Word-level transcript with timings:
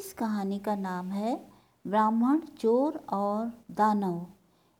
इस 0.00 0.12
कहानी 0.12 0.58
का 0.58 0.76
नाम 0.76 1.10
है 1.10 1.50
ब्राह्मण, 1.86 2.38
चोर 2.38 3.04
और 3.12 3.64
दानव। 3.70 4.26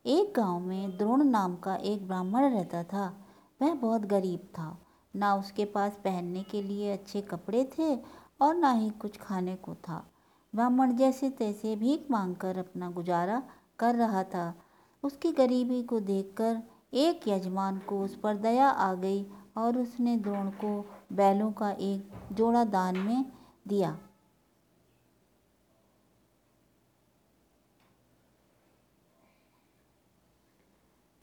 एक 0.07 0.33
गाँव 0.37 0.61
में 0.61 0.99
द्रोण 0.99 1.25
नाम 1.25 1.57
का 1.57 1.75
एक 1.75 2.07
ब्राह्मण 2.07 2.51
रहता 2.51 2.85
था। 2.85 3.17
वह 3.63 3.75
बहुत 3.75 4.01
गरीब 4.01 4.41
था। 4.41 4.79
ना 5.17 5.35
उसके 5.35 5.65
पास 5.65 5.93
पहनने 6.05 6.43
के 6.43 6.63
लिए 6.63 6.93
अच्छे 6.93 7.21
कपड़े 7.21 7.71
थे 7.79 7.97
और 8.41 8.55
ना 8.55 8.73
ही 8.73 8.91
कुछ 8.91 9.19
खाने 9.19 9.57
को 9.57 9.75
था। 9.75 10.11
ब्राह्मण 10.55 10.97
जैसे 10.97 11.31
तैसे 11.31 11.77
भीख 11.77 12.11
मांगकर 12.11 12.59
अपना 12.59 12.91
गुजारा 12.91 13.43
कर 13.79 13.95
रहा 13.95 14.23
था। 14.25 14.55
उसकी 15.03 15.33
गरीबी 15.33 15.83
को 15.83 16.01
देखकर 16.01 16.63
एक 16.95 17.29
यजमान 17.29 17.79
को 17.79 18.05
उस 18.05 18.17
पर 18.17 18.37
दया 18.37 18.69
आ 18.69 18.95
गई 18.95 19.27
और 19.57 19.79
उसने 19.79 20.17
द्रोण 20.17 20.51
को 20.51 20.87
बैलों 21.13 21.53
का 21.53 21.71
एक 21.71 22.11
जोड़ा 22.33 22.65
दान 22.65 22.97
में 22.97 23.33
दिया। 23.69 23.99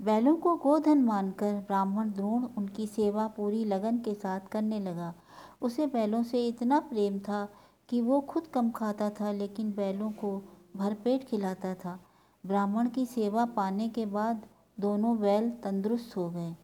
बैलों 0.08 0.36
को 0.36 0.56
गोधन 0.56 0.98
मानकर 0.98 1.54
ब्राह्मण 1.54 2.10
द्रोण 2.10 2.44
उनकी 2.58 2.86
सेवा 2.88 3.28
पूरी 3.28 3.64
लगन 3.66 3.98
के 3.98 4.14
साथ 4.14 4.48
करने 4.52 4.80
लगा। 4.80 5.14
उसे 5.62 5.88
बैलों 5.88 6.22
से 6.24 6.48
इतना 6.48 6.80
प्रेम 6.80 7.18
था 7.20 7.48
कि 7.90 8.02
वो 8.02 8.20
खुद 8.22 8.48
कम 8.48 8.70
खाता 8.72 9.10
था, 9.10 9.32
लेकिन 9.32 9.72
बैलों 9.72 10.12
को 10.12 10.32
भरपेट 10.78 11.24
खिलाता 11.24 11.74
था। 11.76 12.00
ब्राह्मण 12.44 12.90
की 12.90 13.06
सेवा 13.06 13.46
पाने 13.46 13.90
के 13.90 14.06
बाद 14.06 14.46
दोनों 14.80 15.18
बैल 15.20 15.50
तंदुरुस्त 15.50 16.16
हो 16.18 16.30
गए। 16.30 16.56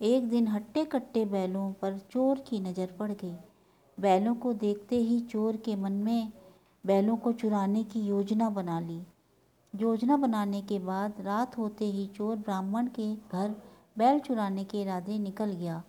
एक 0.00 0.28
दिन 0.28 0.48
हट्टे 0.48 0.84
कट्टे 0.84 1.24
बैलों 1.24 1.72
पर 1.72 1.98
चोर 2.10 2.38
की 2.38 2.60
नज़र 2.60 2.92
पड़ 2.98 3.10
गई। 3.12 3.34
बैलों 3.98 4.34
को 4.34 4.52
देखते 4.52 4.96
ही 4.96 5.20
चोर 5.20 5.56
के 5.56 5.76
मन 5.76 5.92
में 5.92 6.32
बैलों 6.84 7.16
को 7.16 7.32
चुराने 7.32 7.84
की 7.84 8.00
योजना 8.00 8.50
बना 8.50 8.80
ली। 8.80 9.00
योजना 9.74 10.16
बनाने 10.16 10.60
के 10.62 10.78
बाद 10.78 11.20
रात 11.20 11.56
होते 11.58 11.84
ही 11.86 12.06
चोर 12.06 12.36
ब्राह्मण 12.36 12.86
के 12.88 13.14
घर 13.14 13.54
बैल 13.96 14.18
चुराने 14.18 14.64
के 14.64 14.80
इरादे 14.82 15.18
निकल 15.18 15.52
गया। 15.52 15.82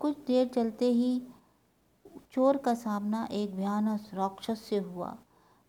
कुछ 0.00 0.16
देर 0.26 0.48
चलते 0.48 0.90
ही 0.92 1.20
चोर 2.32 2.56
का 2.56 2.74
सामना 2.74 3.26
एक 3.32 3.54
भयानक 3.56 4.14
राक्षस 4.14 4.60
से 4.60 4.78
हुआ। 4.78 5.16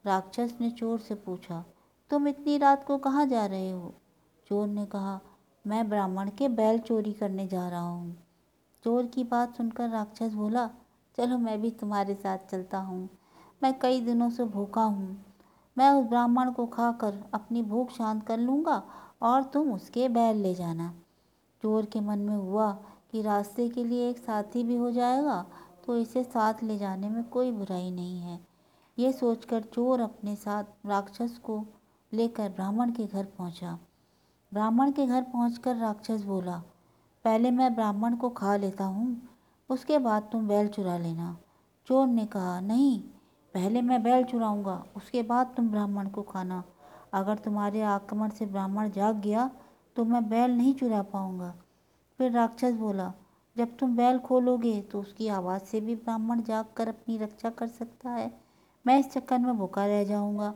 राक्षस 0.05 0.53
ने 0.61 0.69
चोर 0.71 0.99
से 0.99 1.15
पूछा, 1.15 1.63
तुम 2.11 2.27
इतनी 2.27 2.57
रात 2.57 2.83
को 2.83 2.97
कहाँ 2.97 3.25
जा 3.25 3.45
रहे 3.45 3.69
हो? 3.69 3.93
चोर 4.49 4.67
ने 4.67 4.85
कहा, 4.85 5.19
मैं 5.65 5.87
ब्राह्मण 5.89 6.29
के 6.29 6.47
बैल 6.49 6.79
चोरी 6.79 7.13
करने 7.13 7.47
जा 7.47 7.67
रहा 7.69 7.81
हूँ। 7.81 8.15
चोर 8.85 9.05
की 9.05 9.23
बात 9.23 9.57
सुनकर 9.57 9.89
राक्षस 9.89 10.33
बोला, 10.33 10.69
चलो 11.17 11.37
मैं 11.37 11.61
भी 11.61 11.71
तुम्हारे 11.71 12.15
साथ 12.15 12.49
चलता 12.51 12.77
हूँ। 12.79 13.09
मैं 13.63 13.77
कई 13.79 14.01
दिनों 14.01 14.29
से 14.29 14.43
भूखा 14.45 14.83
हूँ। 14.83 15.30
मैं 15.77 15.89
उस 15.91 16.05
ब्राह्मण 16.05 16.51
को 16.51 16.65
खाकर 16.67 17.19
अपनी 17.33 17.61
भूख 17.63 17.91
शांत 17.91 18.23
कर 18.23 18.37
लूँगा 18.39 18.81
और 19.21 19.43
तुम 19.43 19.71
उसके 19.73 20.07
बैल 20.09 20.37
ले 20.37 20.53
जाना। 20.55 20.93
चोर 21.63 21.85
के 21.85 21.99
मन 21.99 22.19
में 22.19 22.35
हुआ 22.35 22.71
कि 23.11 23.21
रास्ते 23.21 23.67
के 23.69 23.83
लिए 23.83 24.09
एक 24.09 24.17
साथी 24.17 24.63
भी 24.63 24.75
हो 24.75 24.91
जाएगा 24.91 25.45
तो 25.85 25.97
इसे 25.97 26.23
साथ 26.23 26.63
ले 26.63 26.77
जाने 26.77 27.09
में 27.09 27.23
कोई 27.23 27.51
बुराई 27.51 27.89
नहीं 27.91 28.19
है। 28.19 28.39
ये 28.97 29.11
सोचकर 29.13 29.61
चोर 29.63 29.99
अपने 29.99 30.35
साथ 30.35 30.87
राक्षस 30.87 31.37
को 31.43 31.63
लेकर 32.11 32.49
ब्राह्मण 32.49 32.91
के 32.91 33.05
घर 33.05 33.25
पहुँचा। 33.37 33.77
ब्राह्मण 34.51 34.91
के 34.91 35.05
घर 35.05 35.21
पहुंचकर 35.23 35.75
राक्षस 35.75 36.23
बोला, 36.23 36.57
पहले 37.25 37.51
मैं 37.51 37.73
ब्राह्मण 37.75 38.15
को 38.15 38.29
खा 38.29 38.55
लेता 38.55 38.85
हूँ, 38.85 39.21
उसके 39.69 39.97
बाद 39.99 40.29
तुम 40.31 40.47
बैल 40.47 40.67
चुरा 40.67 40.97
लेना। 40.97 41.35
चोर 41.87 42.07
ने 42.07 42.25
कहा, 42.25 42.59
नहीं 42.59 43.01
पहले 43.55 43.81
मैं 43.81 44.01
बैल 44.03 44.23
चुराऊँगा, 44.23 44.83
उसके 44.95 45.21
बाद 45.23 45.53
तुम 45.55 45.69
ब्राह्मण 45.69 46.09
को 46.09 46.21
खाना। 46.23 46.63
अगर 47.13 47.37
तुम्हारे 47.37 47.81
आक्रमण 47.83 48.29
से 48.29 48.45
ब्राह्मण 48.45 48.89
जाग 48.91 49.19
गया 49.21 49.49
तो 49.95 50.03
मैं 50.05 50.27
बैल 50.29 50.51
नहीं 50.51 50.73
चुरा 50.73 51.01
पाऊँगा। 51.03 51.53
फिर 52.19 52.31
राक्षस 52.31 52.73
बोला, 52.73 53.11
जब 53.55 53.75
तुम 53.77 53.95
बैल 53.95 54.19
खोलोगे 54.19 54.79
तो 54.81 54.99
उसकी 55.01 55.27
आवाज़ 55.29 55.63
से 55.63 55.81
भी 55.81 55.95
ब्राह्मण 55.95 56.41
जाग 56.41 56.65
कर 56.77 56.87
अपनी 56.87 57.17
रक्षा 57.17 57.49
कर 57.49 57.67
सकता 57.69 58.09
है। 58.09 58.31
मैं 58.85 58.97
इस 58.99 59.11
चक्कर 59.11 59.39
में 59.39 59.57
भूखा 59.57 59.85
रह 59.85 60.03
जाऊँगा। 60.03 60.53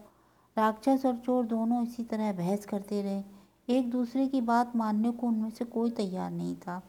राक्षस 0.58 1.06
और 1.06 1.16
चोर 1.18 1.46
दोनों 1.46 1.82
इसी 1.84 2.04
तरह 2.04 2.32
बहस 2.34 2.66
करते 2.66 3.02
रहे। 3.02 3.24
एक 3.70 3.90
दूसरे 3.92 4.28
की 4.28 4.42
बात 4.44 4.76
मानने 4.76 5.12
को 5.12 5.28
उनमें 5.28 5.50
से 5.50 5.66
कोई 5.66 5.92
तैयार 5.92 6.32
नहीं 6.32 6.56
था। 6.58 6.82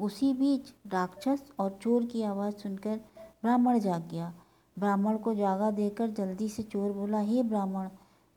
उसी 0.00 0.32
बीच 0.34 0.72
राक्षस 0.86 1.42
और 1.58 1.78
चोर 1.82 2.04
की 2.04 2.22
आवाज़ 2.22 2.54
सुनकर 2.54 3.00
ब्राह्मण 3.42 3.78
जाग 3.78 4.08
गया। 4.10 4.32
ब्राह्मण 4.76 5.16
को 5.16 5.34
जागा 5.34 5.70
देकर 5.70 6.10
जल्दी 6.10 6.48
से 6.48 6.62
चोर 6.62 6.92
बोला, 6.92 7.18
हे 7.20 7.42
ब्राह्मण, 7.42 7.88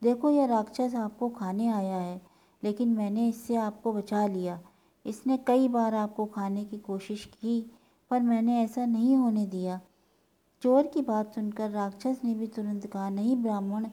देखो 0.02 0.30
यह 0.30 0.46
राक्षस 0.46 0.94
आपको 0.94 1.28
खाने 1.28 1.68
आया 1.68 1.96
है, 1.96 2.20
लेकिन 2.62 2.88
मैंने 2.88 3.28
इससे 3.28 3.56
आपको 3.56 3.92
बचा 3.92 4.26
लिया। 4.26 4.60
इसने 5.04 5.36
कई 5.36 5.68
बार 5.68 5.94
आपको 5.94 6.26
खाने 6.26 6.64
की 6.64 6.78
कोशिश 6.78 7.24
की, 7.24 7.60
पर 8.10 8.20
मैंने 8.22 8.62
ऐसा 8.62 8.84
नहीं 8.86 9.16
होने 9.16 9.46
दिया 9.46 9.80
चोर 10.62 10.86
की 10.86 11.02
बात 11.02 11.34
सुनकर 11.34 11.70
राक्षस 11.70 12.20
ने 12.24 12.34
भी 12.34 12.46
तुरंत 12.46 12.86
कहा, 12.86 13.08
नहीं 13.10 13.36
ब्राह्मण, 13.36 13.86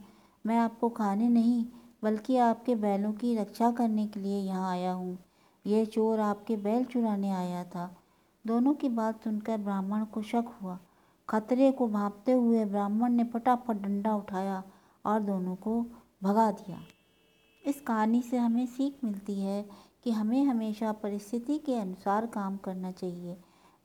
मैं 0.45 0.57
आपको 0.57 0.89
खाने 0.89 1.27
नहीं, 1.29 1.65
बल्कि 2.03 2.37
आपके 2.37 2.75
बैलों 2.75 3.11
की 3.13 3.35
रक्षा 3.35 3.71
करने 3.71 4.05
के 4.07 4.19
लिए 4.19 4.39
यहाँ 4.39 4.71
आया 4.71 4.91
हूँ। 4.91 5.17
यह 5.65 5.85
चोर 5.85 6.19
आपके 6.19 6.55
बैल 6.57 6.83
चुराने 6.85 7.31
आया 7.31 7.63
था 7.65 7.89
दोनों 8.45 8.73
की 8.73 8.89
बात 8.89 9.23
सुनकर 9.23 9.57
ब्राह्मण 9.57 10.03
को 10.05 10.21
शक 10.21 10.53
हुआ। 10.61 10.77
खतरे 11.29 11.71
को 11.71 11.87
भापते 11.87 12.31
हुए 12.31 12.65
ब्राह्मण 12.65 13.11
ने 13.11 13.23
फटाफट 13.23 13.75
डंडा 13.75 14.15
उठाया 14.15 14.63
और 15.05 15.19
दोनों 15.19 15.55
को 15.55 15.85
भगा 16.23 16.51
दिया। 16.51 16.79
इस 17.65 17.81
कहानी 17.81 18.21
से 18.21 18.37
हमें 18.37 18.65
सीख 18.65 18.97
मिलती 19.03 19.39
है 19.39 19.69
कि 20.03 20.11
हमें 20.11 20.43
हमेशा 20.43 20.91
परिस्थिति 20.91 21.57
के 21.57 21.75
अनुसार 21.75 22.25
काम 22.25 22.57
करना 22.57 22.91
चाहिए। 22.91 23.37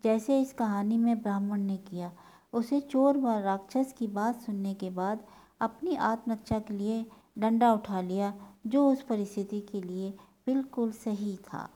जैसे 0.04 0.40
इस 0.42 0.52
कहानी 0.52 0.96
में 0.96 1.22
ब्राह्मण 1.22 1.60
ने 1.60 1.76
किया, 1.76 2.12
उसे 2.52 2.80
चोर 2.80 3.18
व 3.18 3.38
राक्षस 3.38 3.94
की 3.98 4.06
बात 4.06 4.40
सुनने 4.40 4.74
के 4.74 4.90
बाद 4.90 5.24
अपनी 5.60 5.96
आत्मरक्षा 5.96 6.58
के 6.58 6.74
लिए 6.74 7.06
डंडा 7.38 7.72
उठा 7.72 8.00
लिया, 8.00 8.34
जो 8.66 8.92
उस 8.92 9.02
परिस्थिति 9.02 9.60
के 9.60 9.80
लिए 9.80 10.10
बिल्कुल 10.46 10.92
सही 10.92 11.36
था। 11.36 11.68